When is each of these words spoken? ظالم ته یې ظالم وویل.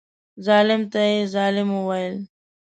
ظالم 0.45 0.81
ته 0.91 0.99
یې 1.09 1.19
ظالم 1.33 1.69
وویل. 1.73 2.15